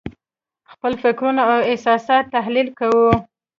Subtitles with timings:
[0.71, 3.07] خپل فکرونه او احساسات تحلیل کوو.